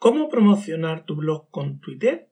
¿Cómo 0.00 0.28
promocionar 0.28 1.04
tu 1.06 1.16
blog 1.16 1.50
con 1.50 1.80
Twitter? 1.80 2.30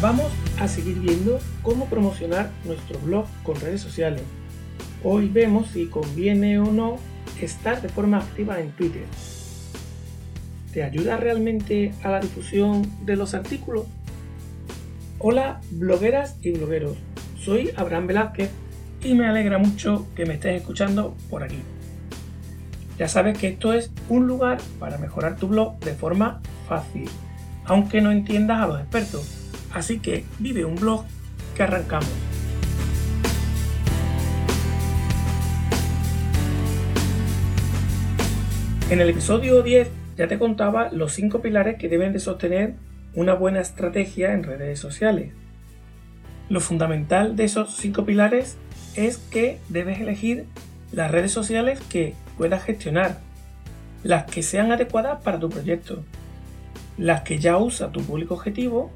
Vamos 0.00 0.32
a 0.58 0.66
seguir 0.66 0.98
viendo 0.98 1.38
cómo 1.62 1.86
promocionar 1.86 2.50
nuestro 2.64 2.98
blog 2.98 3.26
con 3.44 3.60
redes 3.60 3.80
sociales. 3.80 4.24
Hoy 5.04 5.28
vemos 5.28 5.68
si 5.68 5.86
conviene 5.86 6.58
o 6.58 6.72
no 6.72 6.96
estar 7.40 7.80
de 7.80 7.88
forma 7.88 8.16
activa 8.16 8.58
en 8.58 8.72
Twitter. 8.72 9.04
¿Te 10.72 10.82
ayuda 10.82 11.16
realmente 11.16 11.94
a 12.02 12.10
la 12.10 12.18
difusión 12.18 12.90
de 13.06 13.14
los 13.14 13.34
artículos? 13.34 13.86
Hola 15.24 15.60
blogueras 15.70 16.36
y 16.42 16.50
blogueros, 16.50 16.96
soy 17.38 17.70
Abraham 17.76 18.08
Velázquez 18.08 18.50
y 19.04 19.14
me 19.14 19.28
alegra 19.28 19.56
mucho 19.56 20.08
que 20.16 20.26
me 20.26 20.34
estés 20.34 20.56
escuchando 20.56 21.16
por 21.30 21.44
aquí. 21.44 21.60
Ya 22.98 23.06
sabes 23.06 23.38
que 23.38 23.46
esto 23.46 23.72
es 23.72 23.92
un 24.08 24.26
lugar 24.26 24.58
para 24.80 24.98
mejorar 24.98 25.36
tu 25.36 25.46
blog 25.46 25.78
de 25.78 25.94
forma 25.94 26.40
fácil, 26.68 27.08
aunque 27.66 28.00
no 28.00 28.10
entiendas 28.10 28.62
a 28.62 28.66
los 28.66 28.80
expertos 28.80 29.52
Así 29.72 30.00
que 30.00 30.24
vive 30.40 30.64
un 30.64 30.74
blog 30.74 31.04
que 31.54 31.62
arrancamos. 31.62 32.10
En 38.90 39.00
el 39.00 39.08
episodio 39.08 39.62
10 39.62 39.88
ya 40.16 40.26
te 40.26 40.40
contaba 40.40 40.90
los 40.90 41.12
5 41.12 41.40
pilares 41.40 41.78
que 41.78 41.88
deben 41.88 42.12
de 42.12 42.18
sostener 42.18 42.74
una 43.14 43.34
buena 43.34 43.60
estrategia 43.60 44.32
en 44.32 44.44
redes 44.44 44.78
sociales. 44.78 45.32
Lo 46.48 46.60
fundamental 46.60 47.36
de 47.36 47.44
esos 47.44 47.76
5 47.76 48.04
pilares 48.04 48.56
es 48.94 49.18
que 49.18 49.58
debes 49.68 50.00
elegir 50.00 50.46
las 50.92 51.10
redes 51.10 51.32
sociales 51.32 51.80
que 51.88 52.14
puedas 52.36 52.62
gestionar, 52.64 53.20
las 54.02 54.24
que 54.24 54.42
sean 54.42 54.72
adecuadas 54.72 55.22
para 55.22 55.38
tu 55.38 55.48
proyecto, 55.48 56.04
las 56.98 57.22
que 57.22 57.38
ya 57.38 57.56
usa 57.56 57.92
tu 57.92 58.02
público 58.02 58.34
objetivo 58.34 58.90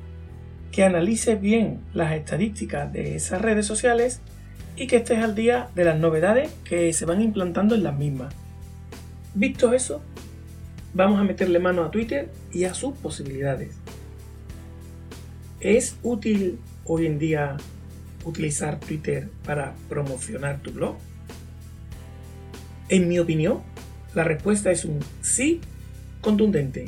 que 0.73 0.85
analices 0.85 1.41
bien 1.41 1.81
las 1.95 2.13
estadísticas 2.13 2.93
de 2.93 3.17
esas 3.17 3.41
redes 3.41 3.65
sociales 3.65 4.21
y 4.77 4.87
que 4.87 4.97
estés 4.97 5.25
al 5.25 5.35
día 5.35 5.69
de 5.75 5.85
las 5.85 5.99
novedades 5.99 6.53
que 6.65 6.93
se 6.93 7.07
van 7.07 7.23
implantando 7.23 7.75
en 7.75 7.83
las 7.83 7.97
mismas. 7.97 8.35
Visto 9.35 9.73
eso, 9.73 10.03
vamos 10.93 11.19
a 11.19 11.25
meterle 11.25 11.59
mano 11.59 11.83
a 11.83 11.91
Twitter 11.91 12.31
y 12.53 12.65
a 12.65 12.75
sus 12.75 12.95
posibilidades. 12.99 13.86
¿Es 15.67 15.97
útil 16.05 16.61
hoy 16.85 17.07
en 17.07 17.19
día 17.19 17.57
utilizar 18.25 18.79
Twitter 18.79 19.29
para 19.45 19.75
promocionar 19.89 20.61
tu 20.61 20.71
blog? 20.71 20.95
En 22.89 23.09
mi 23.09 23.19
opinión, 23.19 23.63
la 24.15 24.23
respuesta 24.23 24.71
es 24.71 24.85
un 24.85 25.01
sí 25.23 25.61
contundente, 26.21 26.85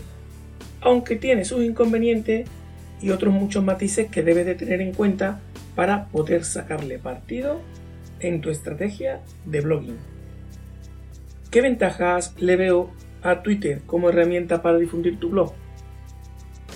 aunque 0.80 1.16
tiene 1.16 1.44
sus 1.44 1.64
inconvenientes 1.64 2.48
y 3.02 3.10
otros 3.10 3.34
muchos 3.34 3.64
matices 3.64 4.12
que 4.12 4.22
debes 4.22 4.46
de 4.46 4.54
tener 4.54 4.80
en 4.80 4.94
cuenta 4.94 5.40
para 5.74 6.06
poder 6.06 6.44
sacarle 6.44 7.00
partido 7.00 7.60
en 8.20 8.40
tu 8.40 8.48
estrategia 8.48 9.22
de 9.44 9.60
blogging. 9.60 9.98
¿Qué 11.50 11.62
ventajas 11.62 12.32
le 12.38 12.54
veo 12.54 12.92
a 13.22 13.42
Twitter 13.42 13.82
como 13.86 14.10
herramienta 14.10 14.62
para 14.62 14.78
difundir 14.78 15.18
tu 15.18 15.30
blog? 15.30 15.52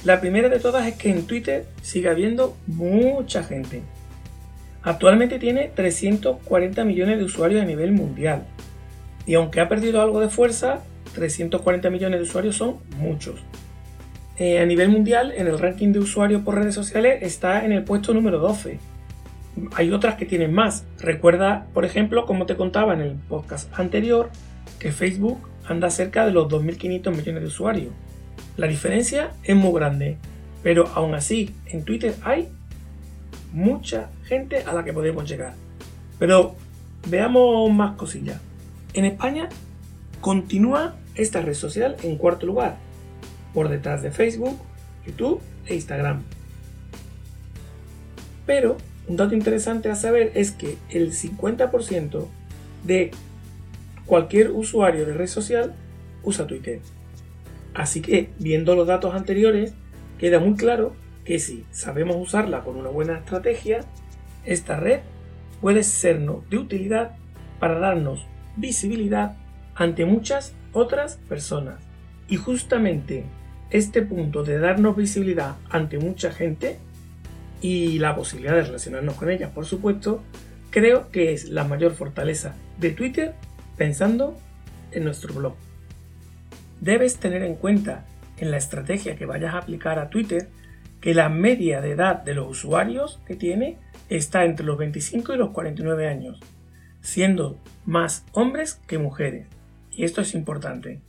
La 0.04 0.20
primera 0.20 0.48
de 0.48 0.58
todas 0.58 0.86
es 0.86 0.94
que 0.94 1.10
en 1.10 1.26
Twitter 1.26 1.64
sigue 1.80 2.08
habiendo 2.08 2.56
mucha 2.66 3.44
gente. 3.44 3.82
Actualmente 4.82 5.38
tiene 5.38 5.70
340 5.72 6.84
millones 6.84 7.18
de 7.18 7.24
usuarios 7.24 7.62
a 7.62 7.64
nivel 7.64 7.92
mundial. 7.92 8.44
Y 9.26 9.34
aunque 9.34 9.60
ha 9.60 9.68
perdido 9.68 10.02
algo 10.02 10.18
de 10.18 10.28
fuerza, 10.28 10.80
340 11.14 11.88
millones 11.90 12.18
de 12.18 12.24
usuarios 12.24 12.56
son 12.56 12.78
muchos. 12.98 13.40
Eh, 14.38 14.58
a 14.58 14.66
nivel 14.66 14.88
mundial, 14.88 15.32
en 15.36 15.46
el 15.46 15.58
ranking 15.58 15.92
de 15.92 16.00
usuarios 16.00 16.42
por 16.42 16.56
redes 16.56 16.74
sociales 16.74 17.22
está 17.22 17.64
en 17.64 17.70
el 17.70 17.84
puesto 17.84 18.12
número 18.12 18.40
12. 18.40 18.80
Hay 19.74 19.92
otras 19.92 20.16
que 20.16 20.26
tienen 20.26 20.52
más. 20.52 20.84
Recuerda, 20.98 21.68
por 21.72 21.84
ejemplo, 21.84 22.26
como 22.26 22.46
te 22.46 22.56
contaba 22.56 22.94
en 22.94 23.02
el 23.02 23.12
podcast 23.12 23.72
anterior, 23.78 24.30
que 24.80 24.90
Facebook 24.90 25.38
anda 25.68 25.90
cerca 25.90 26.26
de 26.26 26.32
los 26.32 26.48
2.500 26.48 27.14
millones 27.14 27.42
de 27.42 27.46
usuarios. 27.46 27.92
La 28.56 28.66
diferencia 28.66 29.32
es 29.44 29.56
muy 29.56 29.72
grande, 29.72 30.18
pero 30.62 30.88
aún 30.94 31.14
así 31.14 31.54
en 31.66 31.84
Twitter 31.84 32.14
hay 32.22 32.48
mucha 33.52 34.10
gente 34.24 34.58
a 34.58 34.72
la 34.74 34.84
que 34.84 34.92
podemos 34.92 35.28
llegar. 35.28 35.54
Pero 36.18 36.54
veamos 37.08 37.72
más 37.72 37.96
cosillas. 37.96 38.40
En 38.92 39.04
España 39.04 39.48
continúa 40.20 40.94
esta 41.14 41.40
red 41.40 41.54
social 41.54 41.96
en 42.02 42.16
cuarto 42.16 42.46
lugar, 42.46 42.76
por 43.54 43.68
detrás 43.68 44.02
de 44.02 44.10
Facebook, 44.10 44.58
YouTube 45.06 45.40
e 45.66 45.74
Instagram. 45.74 46.22
Pero 48.46 48.76
un 49.08 49.16
dato 49.16 49.34
interesante 49.34 49.90
a 49.90 49.96
saber 49.96 50.32
es 50.34 50.52
que 50.52 50.76
el 50.90 51.12
50% 51.12 52.26
de 52.84 53.10
cualquier 54.06 54.50
usuario 54.50 55.06
de 55.06 55.14
red 55.14 55.26
social 55.26 55.74
usa 56.22 56.46
Twitter. 56.46 56.80
Así 57.74 58.00
que, 58.02 58.30
viendo 58.38 58.74
los 58.74 58.86
datos 58.86 59.14
anteriores, 59.14 59.74
queda 60.18 60.38
muy 60.40 60.54
claro 60.54 60.94
que 61.24 61.38
si 61.38 61.64
sabemos 61.70 62.16
usarla 62.16 62.60
con 62.60 62.76
una 62.76 62.88
buena 62.88 63.18
estrategia, 63.18 63.80
esta 64.44 64.76
red 64.76 65.00
puede 65.60 65.82
sernos 65.84 66.48
de 66.50 66.58
utilidad 66.58 67.12
para 67.60 67.78
darnos 67.78 68.26
visibilidad 68.56 69.36
ante 69.74 70.04
muchas 70.04 70.54
otras 70.72 71.16
personas. 71.28 71.76
Y 72.28 72.36
justamente 72.36 73.24
este 73.70 74.02
punto 74.02 74.42
de 74.42 74.58
darnos 74.58 74.96
visibilidad 74.96 75.56
ante 75.70 75.98
mucha 75.98 76.32
gente 76.32 76.78
y 77.60 77.98
la 77.98 78.14
posibilidad 78.14 78.54
de 78.54 78.64
relacionarnos 78.64 79.14
con 79.14 79.30
ellas, 79.30 79.50
por 79.52 79.64
supuesto, 79.64 80.22
creo 80.70 81.10
que 81.10 81.32
es 81.32 81.48
la 81.48 81.64
mayor 81.64 81.92
fortaleza 81.92 82.54
de 82.78 82.90
Twitter 82.90 83.34
pensando 83.76 84.36
en 84.90 85.04
nuestro 85.04 85.32
blog. 85.32 85.54
Debes 86.82 87.18
tener 87.18 87.44
en 87.44 87.54
cuenta 87.54 88.04
en 88.38 88.50
la 88.50 88.56
estrategia 88.56 89.14
que 89.14 89.24
vayas 89.24 89.54
a 89.54 89.58
aplicar 89.58 90.00
a 90.00 90.10
Twitter 90.10 90.48
que 91.00 91.14
la 91.14 91.28
media 91.28 91.80
de 91.80 91.92
edad 91.92 92.24
de 92.24 92.34
los 92.34 92.50
usuarios 92.50 93.20
que 93.24 93.36
tiene 93.36 93.78
está 94.08 94.44
entre 94.44 94.66
los 94.66 94.78
25 94.78 95.32
y 95.32 95.36
los 95.36 95.50
49 95.50 96.08
años, 96.08 96.40
siendo 97.00 97.56
más 97.86 98.26
hombres 98.32 98.80
que 98.88 98.98
mujeres. 98.98 99.46
Y 99.92 100.02
esto 100.02 100.22
es 100.22 100.34
importante. 100.34 101.00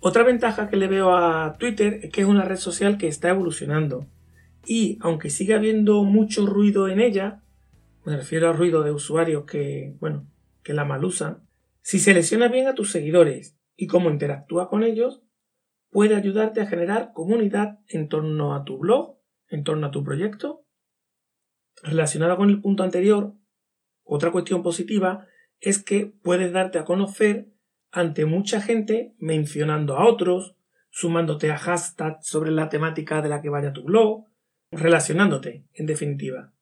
Otra 0.00 0.24
ventaja 0.24 0.68
que 0.68 0.76
le 0.76 0.88
veo 0.88 1.16
a 1.16 1.54
Twitter 1.60 2.00
es 2.02 2.10
que 2.10 2.22
es 2.22 2.26
una 2.26 2.44
red 2.44 2.56
social 2.56 2.98
que 2.98 3.06
está 3.06 3.28
evolucionando. 3.28 4.08
Y 4.66 4.98
aunque 5.00 5.30
siga 5.30 5.58
habiendo 5.58 6.02
mucho 6.02 6.44
ruido 6.44 6.88
en 6.88 6.98
ella, 6.98 7.40
me 8.04 8.16
refiero 8.16 8.50
al 8.50 8.56
ruido 8.56 8.82
de 8.82 8.90
usuarios 8.90 9.44
que, 9.44 9.94
bueno, 10.00 10.26
que 10.64 10.74
la 10.74 10.84
mal 10.84 11.04
usan, 11.04 11.38
si 11.82 12.00
selecciona 12.00 12.48
bien 12.48 12.66
a 12.66 12.74
tus 12.74 12.90
seguidores 12.90 13.56
y 13.76 13.86
cómo 13.86 14.10
interactúa 14.10 14.68
con 14.68 14.82
ellos, 14.82 15.22
puede 15.90 16.16
ayudarte 16.16 16.60
a 16.60 16.66
generar 16.66 17.12
comunidad 17.12 17.78
en 17.86 18.08
torno 18.08 18.54
a 18.54 18.64
tu 18.64 18.78
blog, 18.78 19.18
en 19.48 19.64
torno 19.64 19.86
a 19.86 19.90
tu 19.90 20.02
proyecto. 20.02 20.66
Relacionada 21.82 22.36
con 22.36 22.50
el 22.50 22.60
punto 22.60 22.82
anterior, 22.82 23.34
otra 24.02 24.32
cuestión 24.32 24.62
positiva 24.62 25.26
es 25.60 25.82
que 25.82 26.06
puedes 26.22 26.52
darte 26.52 26.78
a 26.78 26.84
conocer 26.84 27.48
ante 27.90 28.26
mucha 28.26 28.60
gente 28.60 29.14
mencionando 29.18 29.96
a 29.96 30.08
otros, 30.08 30.56
sumándote 30.90 31.50
a 31.50 31.56
hashtags 31.56 32.26
sobre 32.26 32.50
la 32.50 32.68
temática 32.68 33.22
de 33.22 33.28
la 33.28 33.40
que 33.40 33.48
vaya 33.48 33.72
tu 33.72 33.84
blog, 33.84 34.26
relacionándote, 34.70 35.64
en 35.72 35.86
definitiva. 35.86 36.52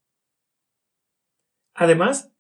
Además, 1.75 2.33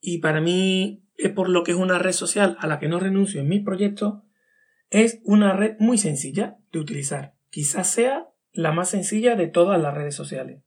y 0.00 0.18
para 0.18 0.40
mí 0.40 1.04
es 1.16 1.30
por 1.32 1.48
lo 1.48 1.62
que 1.62 1.72
es 1.72 1.78
una 1.78 1.98
red 1.98 2.12
social 2.12 2.56
a 2.60 2.66
la 2.66 2.78
que 2.78 2.88
no 2.88 2.98
renuncio 2.98 3.40
en 3.40 3.48
mis 3.48 3.62
proyectos, 3.62 4.22
es 4.88 5.20
una 5.24 5.52
red 5.52 5.76
muy 5.78 5.98
sencilla 5.98 6.58
de 6.72 6.78
utilizar. 6.78 7.34
Quizás 7.50 7.88
sea 7.88 8.28
la 8.52 8.72
más 8.72 8.90
sencilla 8.90 9.36
de 9.36 9.46
todas 9.46 9.80
las 9.80 9.94
redes 9.94 10.14
sociales. 10.14 10.62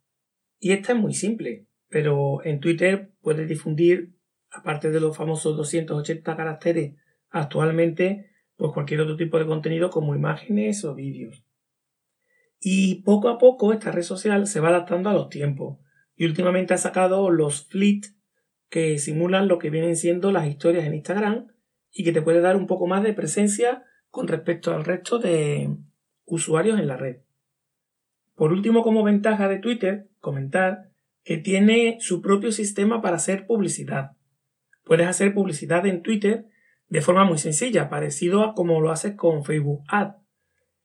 Y 0.59 0.71
esta 0.71 0.94
es 0.94 1.00
muy 1.00 1.13
simple, 1.13 1.68
pero 1.89 2.44
en 2.45 2.59
Twitter 2.59 3.12
puedes 3.21 3.47
difundir, 3.50 4.15
aparte 4.51 4.91
de 4.91 5.00
los 5.00 5.18
famosos 5.18 5.57
280 5.57 6.36
caracteres 6.38 6.95
actualmente 7.29 8.29
pues 8.56 8.71
cualquier 8.71 9.01
otro 9.01 9.18
tipo 9.18 9.39
de 9.39 9.45
contenido 9.45 9.89
como 9.89 10.15
imágenes 10.15 10.86
o 10.86 10.95
vídeos. 10.95 11.44
Y 12.59 13.01
poco 13.01 13.27
a 13.29 13.38
poco 13.38 13.74
esta 13.74 13.91
red 13.91 14.03
social 14.03 14.47
se 14.47 14.59
va 14.59 14.69
adaptando 14.69 15.09
a 15.09 15.13
los 15.13 15.29
tiempos 15.29 15.79
y 16.15 16.25
últimamente 16.25 16.74
ha 16.74 16.77
sacado 16.77 17.29
los 17.29 17.65
fleet 17.68 18.03
que 18.73 18.97
simulan 18.97 19.47
lo 19.47 19.59
que 19.59 19.69
vienen 19.69 19.95
siendo 19.95 20.31
las 20.31 20.47
historias 20.47 20.85
en 20.85 20.95
Instagram 20.95 21.45
y 21.91 22.03
que 22.03 22.11
te 22.11 22.23
puede 22.23 22.41
dar 22.41 22.55
un 22.55 22.65
poco 22.65 22.87
más 22.87 23.03
de 23.03 23.13
presencia 23.13 23.83
con 24.09 24.27
respecto 24.27 24.73
al 24.73 24.83
resto 24.83 25.19
de 25.19 25.77
usuarios 26.25 26.79
en 26.79 26.87
la 26.87 26.97
red. 26.97 27.17
Por 28.33 28.51
último, 28.51 28.81
como 28.81 29.03
ventaja 29.03 29.47
de 29.47 29.59
Twitter, 29.59 30.09
comentar 30.19 30.89
que 31.23 31.37
tiene 31.37 31.97
su 31.99 32.19
propio 32.23 32.51
sistema 32.51 32.99
para 33.03 33.17
hacer 33.17 33.45
publicidad. 33.45 34.13
Puedes 34.83 35.05
hacer 35.05 35.35
publicidad 35.35 35.85
en 35.85 36.01
Twitter 36.01 36.47
de 36.87 37.01
forma 37.01 37.25
muy 37.25 37.37
sencilla, 37.37 37.91
parecido 37.91 38.41
a 38.41 38.55
como 38.55 38.81
lo 38.81 38.89
haces 38.89 39.13
con 39.13 39.45
Facebook 39.45 39.83
Ad. 39.87 40.15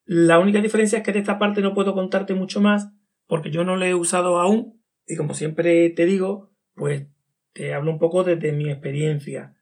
La 0.05 0.39
única 0.39 0.61
diferencia 0.61 0.99
es 0.99 1.05
que 1.05 1.13
de 1.15 1.21
esta 1.21 1.39
parte 1.39 1.63
no 1.63 1.73
puedo 1.73 1.95
contarte 1.95 2.35
mucho 2.35 2.61
más 2.61 2.91
porque 3.27 3.51
yo 3.51 3.65
no 3.65 3.77
lo 3.77 3.87
he 3.87 3.95
usado 3.95 4.41
aún 4.41 4.79
y 5.07 5.17
como 5.17 5.33
siempre 5.33 5.89
te 5.89 6.05
digo, 6.05 6.53
pues 6.75 7.07
te 7.53 7.75
hablo 7.75 7.91
un 7.91 7.99
poco 7.99 8.25
desde 8.25 8.53
mi 8.53 8.71
experiencia. 8.71 9.57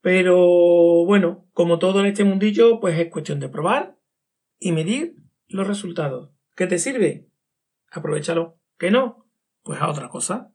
Pero 0.00 1.04
bueno, 1.04 1.46
como 1.52 1.78
todo 1.78 2.00
en 2.00 2.06
este 2.06 2.24
mundillo, 2.24 2.80
pues 2.80 2.98
es 2.98 3.08
cuestión 3.10 3.40
de 3.40 3.48
probar 3.48 3.96
y 4.58 4.72
medir 4.72 5.16
los 5.48 5.66
resultados. 5.66 6.30
¿Qué 6.56 6.66
te 6.66 6.78
sirve? 6.78 7.28
Aprovechalo. 7.90 8.58
¿Que 8.78 8.90
no? 8.90 9.26
Pues 9.62 9.80
a 9.80 9.88
otra 9.88 10.08
cosa. 10.08 10.52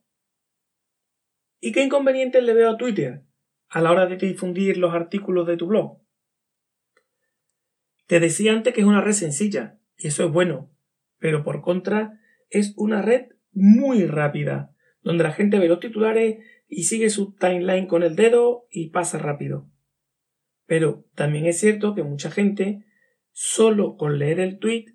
¿Y 1.60 1.72
qué 1.72 1.82
inconvenientes 1.82 2.42
le 2.42 2.54
veo 2.54 2.70
a 2.70 2.76
Twitter 2.76 3.24
a 3.68 3.80
la 3.80 3.90
hora 3.90 4.06
de 4.06 4.16
difundir 4.16 4.76
los 4.76 4.94
artículos 4.94 5.46
de 5.46 5.56
tu 5.56 5.66
blog? 5.66 5.98
Te 8.06 8.20
decía 8.20 8.52
antes 8.52 8.72
que 8.72 8.80
es 8.80 8.86
una 8.86 9.00
red 9.00 9.12
sencilla, 9.12 9.78
y 9.96 10.08
eso 10.08 10.24
es 10.24 10.32
bueno, 10.32 10.70
pero 11.18 11.42
por 11.42 11.60
contra 11.60 12.20
es 12.48 12.72
una 12.76 13.02
red 13.02 13.32
muy 13.52 14.06
rápida, 14.06 14.74
donde 15.02 15.24
la 15.24 15.32
gente 15.32 15.58
ve 15.58 15.68
los 15.68 15.80
titulares 15.80 16.44
y 16.66 16.84
sigue 16.84 17.10
su 17.10 17.34
timeline 17.34 17.86
con 17.86 18.02
el 18.02 18.16
dedo 18.16 18.66
y 18.70 18.90
pasa 18.90 19.18
rápido. 19.18 19.70
Pero 20.66 21.06
también 21.14 21.46
es 21.46 21.58
cierto 21.58 21.94
que 21.94 22.02
mucha 22.02 22.30
gente 22.30 22.84
solo 23.32 23.96
con 23.96 24.18
leer 24.18 24.40
el 24.40 24.58
tweet 24.58 24.86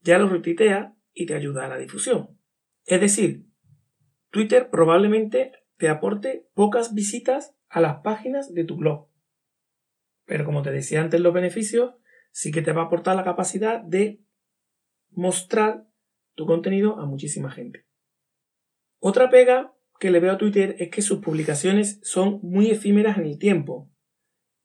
ya 0.00 0.18
lo 0.18 0.28
retuitea 0.28 0.96
y 1.12 1.26
te 1.26 1.34
ayuda 1.34 1.66
a 1.66 1.68
la 1.68 1.76
difusión. 1.76 2.38
Es 2.86 3.00
decir, 3.00 3.46
Twitter 4.30 4.70
probablemente 4.70 5.52
te 5.76 5.88
aporte 5.88 6.48
pocas 6.54 6.94
visitas 6.94 7.56
a 7.68 7.80
las 7.80 7.98
páginas 7.98 8.54
de 8.54 8.64
tu 8.64 8.76
blog. 8.76 9.08
Pero 10.24 10.44
como 10.44 10.62
te 10.62 10.70
decía 10.70 11.00
antes 11.00 11.20
los 11.20 11.34
beneficios, 11.34 11.94
sí 12.30 12.52
que 12.52 12.62
te 12.62 12.72
va 12.72 12.82
a 12.82 12.84
aportar 12.86 13.16
la 13.16 13.24
capacidad 13.24 13.80
de 13.80 14.22
mostrar 15.10 15.86
tu 16.34 16.46
contenido 16.46 16.98
a 16.98 17.06
muchísima 17.06 17.50
gente. 17.50 17.89
Otra 19.00 19.30
pega 19.30 19.74
que 19.98 20.10
le 20.10 20.20
veo 20.20 20.32
a 20.32 20.38
Twitter 20.38 20.76
es 20.78 20.90
que 20.90 21.02
sus 21.02 21.20
publicaciones 21.20 22.00
son 22.02 22.38
muy 22.42 22.70
efímeras 22.70 23.16
en 23.18 23.24
el 23.24 23.38
tiempo 23.38 23.90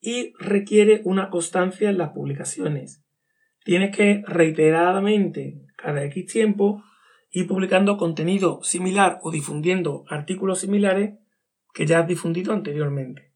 y 0.00 0.34
requiere 0.38 1.00
una 1.04 1.30
constancia 1.30 1.88
en 1.88 1.98
las 1.98 2.10
publicaciones. 2.10 3.02
Tienes 3.64 3.96
que 3.96 4.22
reiteradamente, 4.26 5.62
cada 5.76 6.04
X 6.04 6.26
tiempo, 6.26 6.84
ir 7.30 7.46
publicando 7.46 7.96
contenido 7.96 8.62
similar 8.62 9.18
o 9.22 9.30
difundiendo 9.30 10.04
artículos 10.08 10.60
similares 10.60 11.14
que 11.72 11.86
ya 11.86 12.00
has 12.00 12.06
difundido 12.06 12.52
anteriormente. 12.52 13.32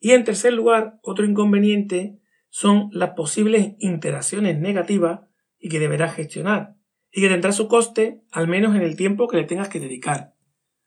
Y 0.00 0.12
en 0.12 0.24
tercer 0.24 0.54
lugar, 0.54 0.98
otro 1.02 1.26
inconveniente 1.26 2.18
son 2.48 2.88
las 2.92 3.10
posibles 3.10 3.74
interacciones 3.78 4.58
negativas 4.58 5.20
y 5.58 5.68
que 5.68 5.78
deberás 5.78 6.14
gestionar, 6.14 6.77
y 7.10 7.20
que 7.22 7.28
tendrá 7.28 7.52
su 7.52 7.68
coste 7.68 8.22
al 8.30 8.48
menos 8.48 8.76
en 8.76 8.82
el 8.82 8.96
tiempo 8.96 9.28
que 9.28 9.36
le 9.36 9.44
tengas 9.44 9.68
que 9.68 9.80
dedicar. 9.80 10.34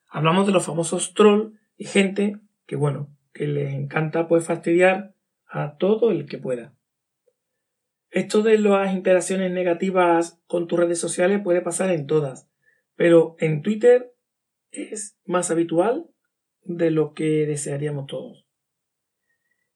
Hablamos 0.07 0.45
de 0.45 0.53
los 0.53 0.65
famosos 0.65 1.13
troll 1.13 1.53
y 1.77 1.85
gente 1.85 2.37
que, 2.65 2.75
bueno, 2.75 3.09
que 3.33 3.47
les 3.47 3.73
encanta 3.73 4.27
pues 4.27 4.45
fastidiar 4.45 5.15
a 5.47 5.77
todo 5.77 6.11
el 6.11 6.25
que 6.25 6.37
pueda. 6.37 6.73
Esto 8.09 8.41
de 8.41 8.57
las 8.57 8.93
interacciones 8.93 9.51
negativas 9.51 10.41
con 10.45 10.67
tus 10.67 10.79
redes 10.79 10.99
sociales 10.99 11.41
puede 11.41 11.61
pasar 11.61 11.91
en 11.91 12.07
todas, 12.07 12.49
pero 12.95 13.35
en 13.39 13.61
Twitter 13.61 14.13
es 14.71 15.17
más 15.25 15.49
habitual 15.49 16.07
de 16.63 16.91
lo 16.91 17.13
que 17.13 17.45
desearíamos 17.45 18.07
todos. 18.07 18.45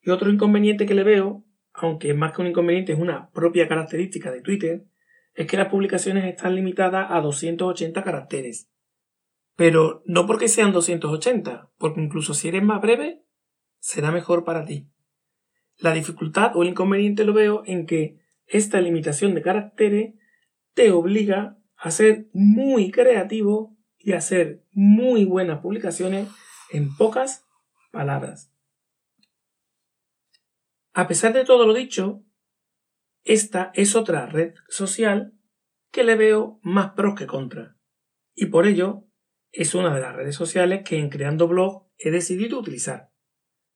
Y 0.02 0.10
otro 0.10 0.30
inconveniente 0.30 0.86
que 0.86 0.94
le 0.94 1.04
veo, 1.04 1.46
aunque 1.74 2.14
más 2.14 2.34
que 2.34 2.42
un 2.42 2.48
inconveniente 2.48 2.94
es 2.94 3.00
una 3.00 3.32
propia 3.32 3.68
característica 3.68 4.32
de 4.32 4.42
Twitter, 4.42 4.86
es 5.36 5.48
que 5.48 5.58
las 5.58 5.68
publicaciones 5.68 6.26
están 6.26 6.56
limitadas 6.56 7.08
a 7.12 7.20
280 7.20 8.04
caracteres. 8.04 8.72
Pero 9.56 10.02
no 10.06 10.26
porque 10.26 10.48
sean 10.48 10.72
280, 10.72 11.72
porque 11.78 12.02
incluso 12.02 12.34
si 12.34 12.48
eres 12.48 12.64
más 12.64 12.82
breve, 12.82 13.24
será 13.80 14.12
mejor 14.12 14.44
para 14.44 14.66
ti. 14.66 14.90
La 15.78 15.94
dificultad 15.94 16.56
o 16.56 16.64
el 16.64 16.70
inconveniente 16.70 17.26
lo 17.26 17.34
veo 17.34 17.64
en 17.66 17.86
que 17.86 18.20
esta 18.48 18.80
limitación 18.80 19.36
de 19.36 19.42
caracteres 19.42 20.16
te 20.74 20.92
obliga 20.92 21.58
a 21.78 21.92
ser 21.92 22.28
muy 22.34 22.92
creativo 22.92 23.78
y 23.98 24.14
a 24.14 24.18
hacer 24.18 24.64
muy 24.72 25.26
buenas 25.26 25.60
publicaciones 25.60 26.30
en 26.72 26.96
pocas 26.96 27.46
palabras. 27.92 28.52
A 30.94 31.08
pesar 31.08 31.34
de 31.34 31.44
todo 31.44 31.66
lo 31.66 31.74
dicho, 31.74 32.24
esta 33.26 33.72
es 33.74 33.96
otra 33.96 34.28
red 34.28 34.54
social 34.70 35.34
que 35.92 36.04
le 36.04 36.16
veo 36.16 36.60
más 36.62 36.92
pros 36.92 37.16
que 37.16 37.26
contra. 37.26 37.76
Y 38.36 38.46
por 38.46 38.68
ello 38.68 39.08
es 39.52 39.74
una 39.74 39.96
de 39.96 40.02
las 40.02 40.16
redes 40.16 40.36
sociales 40.36 40.84
que 40.86 41.00
en 41.00 41.10
creando 41.10 41.48
blog 41.48 41.88
he 41.98 42.12
decidido 42.12 42.60
utilizar. 42.60 43.10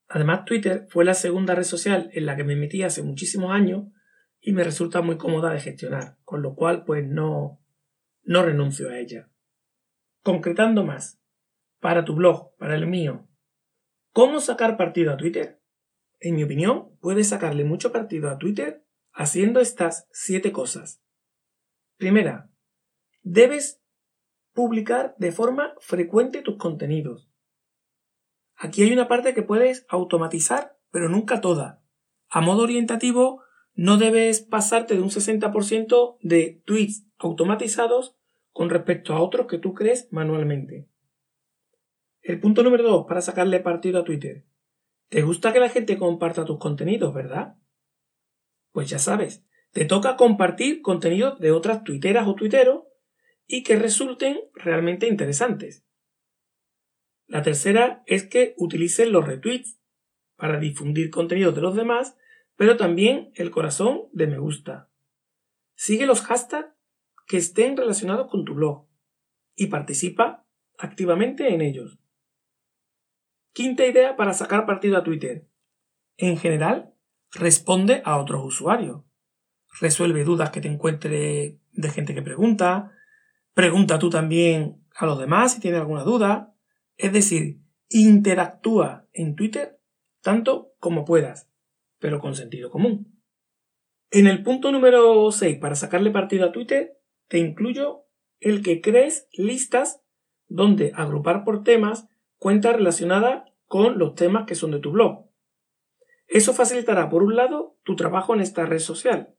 Además, 0.06 0.44
Twitter 0.44 0.86
fue 0.88 1.04
la 1.04 1.14
segunda 1.14 1.56
red 1.56 1.64
social 1.64 2.10
en 2.12 2.26
la 2.26 2.36
que 2.36 2.44
me 2.44 2.54
metí 2.54 2.84
hace 2.84 3.02
muchísimos 3.02 3.50
años 3.50 3.86
y 4.40 4.52
me 4.52 4.62
resulta 4.62 5.02
muy 5.02 5.18
cómoda 5.18 5.50
de 5.50 5.60
gestionar, 5.60 6.16
con 6.22 6.42
lo 6.42 6.54
cual 6.54 6.84
pues 6.84 7.04
no, 7.04 7.60
no 8.22 8.42
renuncio 8.44 8.88
a 8.88 8.98
ella. 8.98 9.30
Concretando 10.22 10.84
más, 10.84 11.20
para 11.80 12.04
tu 12.04 12.14
blog, 12.14 12.56
para 12.56 12.76
el 12.76 12.86
mío, 12.86 13.28
¿cómo 14.12 14.40
sacar 14.40 14.76
partido 14.76 15.12
a 15.12 15.16
Twitter? 15.16 15.60
En 16.20 16.36
mi 16.36 16.44
opinión, 16.44 16.96
puedes 17.00 17.28
sacarle 17.28 17.64
mucho 17.64 17.90
partido 17.90 18.30
a 18.30 18.38
Twitter 18.38 18.84
haciendo 19.20 19.60
estas 19.60 20.08
siete 20.12 20.50
cosas. 20.50 21.02
Primera, 21.98 22.50
debes 23.20 23.82
publicar 24.54 25.14
de 25.18 25.30
forma 25.30 25.74
frecuente 25.78 26.40
tus 26.40 26.56
contenidos. 26.56 27.30
Aquí 28.56 28.82
hay 28.82 28.94
una 28.94 29.08
parte 29.08 29.34
que 29.34 29.42
puedes 29.42 29.84
automatizar, 29.90 30.78
pero 30.90 31.10
nunca 31.10 31.42
toda. 31.42 31.82
A 32.30 32.40
modo 32.40 32.62
orientativo, 32.62 33.42
no 33.74 33.98
debes 33.98 34.40
pasarte 34.40 34.94
de 34.94 35.02
un 35.02 35.10
60% 35.10 36.16
de 36.22 36.62
tweets 36.64 37.04
automatizados 37.18 38.16
con 38.52 38.70
respecto 38.70 39.12
a 39.12 39.20
otros 39.20 39.48
que 39.48 39.58
tú 39.58 39.74
crees 39.74 40.08
manualmente. 40.10 40.88
El 42.22 42.40
punto 42.40 42.62
número 42.62 42.84
2 42.84 43.04
para 43.06 43.20
sacarle 43.20 43.60
partido 43.60 44.00
a 44.00 44.04
Twitter. 44.04 44.46
¿Te 45.10 45.20
gusta 45.20 45.52
que 45.52 45.60
la 45.60 45.68
gente 45.68 45.98
comparta 45.98 46.46
tus 46.46 46.58
contenidos, 46.58 47.12
verdad? 47.12 47.58
Pues 48.72 48.88
ya 48.88 48.98
sabes, 48.98 49.44
te 49.72 49.84
toca 49.84 50.16
compartir 50.16 50.82
contenido 50.82 51.36
de 51.36 51.52
otras 51.52 51.84
tuiteras 51.84 52.26
o 52.26 52.34
tuiteros 52.34 52.84
y 53.46 53.62
que 53.62 53.76
resulten 53.76 54.40
realmente 54.54 55.06
interesantes. 55.06 55.84
La 57.26 57.42
tercera 57.42 58.02
es 58.06 58.26
que 58.26 58.54
utilices 58.56 59.08
los 59.08 59.26
retweets 59.26 59.80
para 60.36 60.58
difundir 60.58 61.10
contenido 61.10 61.52
de 61.52 61.60
los 61.60 61.76
demás, 61.76 62.16
pero 62.56 62.76
también 62.76 63.30
el 63.34 63.50
corazón 63.50 64.08
de 64.12 64.26
me 64.26 64.38
gusta. 64.38 64.88
Sigue 65.74 66.06
los 66.06 66.22
hashtags 66.22 66.74
que 67.26 67.36
estén 67.36 67.76
relacionados 67.76 68.28
con 68.28 68.44
tu 68.44 68.54
blog 68.54 68.86
y 69.54 69.66
participa 69.66 70.44
activamente 70.78 71.54
en 71.54 71.60
ellos. 71.60 71.98
Quinta 73.52 73.86
idea 73.86 74.16
para 74.16 74.32
sacar 74.32 74.66
partido 74.66 74.96
a 74.96 75.04
Twitter. 75.04 75.46
En 76.16 76.36
general, 76.36 76.89
responde 77.32 78.02
a 78.04 78.18
otros 78.18 78.44
usuarios. 78.44 79.02
Resuelve 79.80 80.24
dudas 80.24 80.50
que 80.50 80.60
te 80.60 80.68
encuentre 80.68 81.58
de 81.72 81.90
gente 81.90 82.14
que 82.14 82.22
pregunta. 82.22 82.92
Pregunta 83.54 83.98
tú 83.98 84.10
también 84.10 84.84
a 84.94 85.06
los 85.06 85.18
demás 85.18 85.54
si 85.54 85.60
tienes 85.60 85.80
alguna 85.80 86.02
duda. 86.02 86.54
Es 86.96 87.12
decir, 87.12 87.60
interactúa 87.88 89.06
en 89.12 89.34
Twitter 89.36 89.80
tanto 90.22 90.72
como 90.78 91.04
puedas, 91.04 91.50
pero 91.98 92.20
con 92.20 92.34
sentido 92.34 92.70
común. 92.70 93.20
En 94.10 94.26
el 94.26 94.42
punto 94.42 94.72
número 94.72 95.30
6 95.30 95.58
para 95.58 95.76
sacarle 95.76 96.10
partido 96.10 96.46
a 96.46 96.52
Twitter, 96.52 96.98
te 97.28 97.38
incluyo 97.38 98.06
el 98.40 98.62
que 98.62 98.80
crees 98.80 99.28
listas 99.32 100.02
donde 100.48 100.92
agrupar 100.96 101.44
por 101.44 101.62
temas 101.62 102.08
cuentas 102.38 102.74
relacionadas 102.74 103.44
con 103.66 103.98
los 103.98 104.14
temas 104.14 104.46
que 104.46 104.56
son 104.56 104.72
de 104.72 104.80
tu 104.80 104.90
blog. 104.90 105.29
Eso 106.30 106.54
facilitará, 106.54 107.10
por 107.10 107.24
un 107.24 107.34
lado, 107.34 107.76
tu 107.82 107.96
trabajo 107.96 108.34
en 108.34 108.40
esta 108.40 108.64
red 108.64 108.78
social 108.78 109.36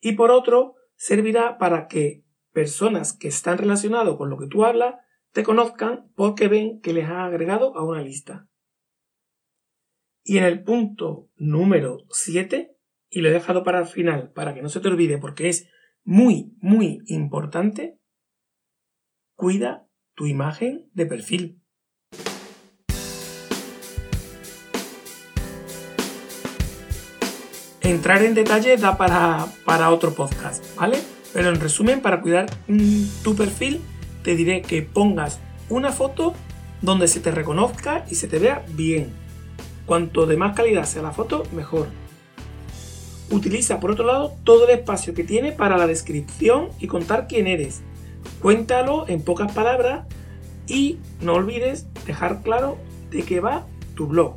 y 0.00 0.12
por 0.12 0.30
otro, 0.30 0.74
servirá 0.96 1.56
para 1.56 1.86
que 1.86 2.24
personas 2.52 3.16
que 3.16 3.28
están 3.28 3.56
relacionadas 3.56 4.16
con 4.16 4.28
lo 4.28 4.38
que 4.38 4.46
tú 4.46 4.64
hablas 4.64 4.96
te 5.32 5.42
conozcan 5.42 6.12
porque 6.14 6.48
ven 6.48 6.80
que 6.80 6.92
les 6.92 7.06
has 7.06 7.26
agregado 7.26 7.76
a 7.76 7.84
una 7.84 8.02
lista. 8.02 8.46
Y 10.22 10.36
en 10.36 10.44
el 10.44 10.62
punto 10.62 11.30
número 11.36 12.04
7, 12.10 12.76
y 13.08 13.20
lo 13.22 13.28
he 13.28 13.32
dejado 13.32 13.62
para 13.64 13.80
el 13.80 13.86
final 13.86 14.30
para 14.32 14.54
que 14.54 14.60
no 14.60 14.68
se 14.68 14.80
te 14.80 14.88
olvide 14.88 15.16
porque 15.16 15.48
es 15.48 15.70
muy, 16.02 16.54
muy 16.60 17.00
importante, 17.06 17.98
cuida 19.34 19.88
tu 20.14 20.26
imagen 20.26 20.90
de 20.92 21.06
perfil. 21.06 21.63
Entrar 27.84 28.22
en 28.22 28.32
detalle 28.32 28.78
da 28.78 28.96
para, 28.96 29.46
para 29.66 29.90
otro 29.90 30.14
podcast, 30.14 30.64
¿vale? 30.74 30.98
Pero 31.34 31.50
en 31.50 31.60
resumen, 31.60 32.00
para 32.00 32.22
cuidar 32.22 32.46
tu 33.22 33.36
perfil, 33.36 33.82
te 34.22 34.34
diré 34.36 34.62
que 34.62 34.80
pongas 34.80 35.38
una 35.68 35.92
foto 35.92 36.32
donde 36.80 37.08
se 37.08 37.20
te 37.20 37.30
reconozca 37.30 38.06
y 38.10 38.14
se 38.14 38.26
te 38.26 38.38
vea 38.38 38.64
bien. 38.70 39.12
Cuanto 39.84 40.24
de 40.24 40.38
más 40.38 40.56
calidad 40.56 40.84
sea 40.84 41.02
la 41.02 41.10
foto, 41.12 41.42
mejor. 41.52 41.88
Utiliza 43.30 43.80
por 43.80 43.90
otro 43.90 44.06
lado 44.06 44.32
todo 44.44 44.66
el 44.66 44.78
espacio 44.78 45.12
que 45.12 45.24
tiene 45.24 45.52
para 45.52 45.76
la 45.76 45.86
descripción 45.86 46.70
y 46.80 46.86
contar 46.86 47.26
quién 47.28 47.46
eres. 47.46 47.82
Cuéntalo 48.40 49.06
en 49.08 49.20
pocas 49.20 49.52
palabras 49.52 50.06
y 50.66 51.00
no 51.20 51.34
olvides 51.34 51.86
dejar 52.06 52.42
claro 52.42 52.78
de 53.10 53.24
qué 53.24 53.40
va 53.40 53.66
tu 53.94 54.06
blog. 54.06 54.36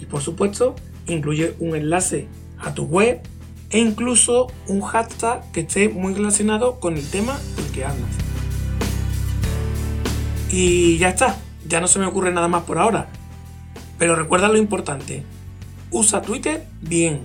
Y 0.00 0.06
por 0.06 0.22
supuesto, 0.22 0.74
incluye 1.06 1.54
un 1.58 1.76
enlace 1.76 2.28
a 2.58 2.74
tu 2.74 2.84
web 2.84 3.20
e 3.70 3.78
incluso 3.78 4.48
un 4.68 4.82
hashtag 4.82 5.50
que 5.52 5.60
esté 5.60 5.88
muy 5.88 6.14
relacionado 6.14 6.78
con 6.78 6.96
el 6.96 7.08
tema 7.08 7.38
del 7.56 7.66
que 7.72 7.84
hablas. 7.84 8.10
Y 10.50 10.98
ya 10.98 11.08
está, 11.08 11.38
ya 11.66 11.80
no 11.80 11.88
se 11.88 11.98
me 11.98 12.06
ocurre 12.06 12.32
nada 12.32 12.48
más 12.48 12.64
por 12.64 12.78
ahora. 12.78 13.08
Pero 13.98 14.16
recuerda 14.16 14.48
lo 14.48 14.58
importante, 14.58 15.24
usa 15.90 16.22
Twitter 16.22 16.66
bien. 16.82 17.20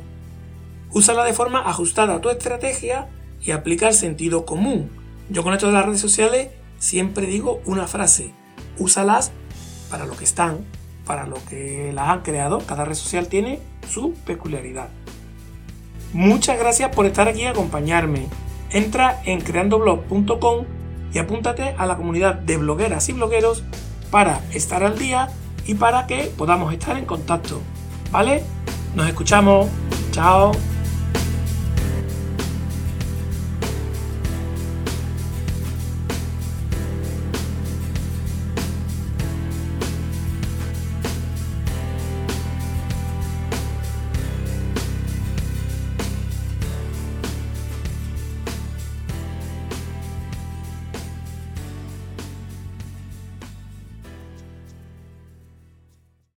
Úsala 0.91 1.25
de 1.25 1.33
forma 1.33 1.69
ajustada 1.69 2.15
a 2.15 2.21
tu 2.21 2.29
estrategia 2.29 3.09
y 3.41 3.51
aplica 3.51 3.89
el 3.89 3.93
sentido 3.93 4.45
común. 4.45 4.89
Yo 5.29 5.43
con 5.43 5.53
esto 5.53 5.67
de 5.67 5.73
las 5.73 5.85
redes 5.85 5.99
sociales 5.99 6.49
siempre 6.79 7.25
digo 7.25 7.61
una 7.65 7.87
frase, 7.87 8.31
úsalas 8.77 9.31
para 9.89 10.05
lo 10.05 10.15
que 10.15 10.23
están, 10.23 10.59
para 11.07 11.25
lo 11.25 11.37
que 11.49 11.91
las 11.93 12.09
han 12.09 12.21
creado. 12.21 12.59
Cada 12.59 12.85
red 12.85 12.95
social 12.95 13.27
tiene 13.27 13.59
su 13.89 14.13
peculiaridad. 14.25 14.89
Muchas 16.13 16.59
gracias 16.59 16.93
por 16.95 17.05
estar 17.05 17.27
aquí 17.27 17.41
y 17.41 17.45
acompañarme. 17.45 18.27
Entra 18.69 19.21
en 19.25 19.41
creandoblog.com 19.41 20.65
y 21.13 21.19
apúntate 21.19 21.75
a 21.77 21.85
la 21.85 21.97
comunidad 21.97 22.35
de 22.35 22.57
blogueras 22.57 23.07
y 23.09 23.13
blogueros 23.13 23.63
para 24.11 24.41
estar 24.51 24.83
al 24.83 24.97
día 24.97 25.29
y 25.65 25.75
para 25.75 26.07
que 26.07 26.31
podamos 26.37 26.73
estar 26.73 26.97
en 26.97 27.05
contacto. 27.05 27.61
¿Vale? 28.11 28.43
Nos 28.95 29.07
escuchamos. 29.07 29.67
Chao. 30.11 30.51